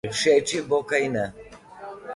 [0.13, 1.25] Všeč ji bo, kajne?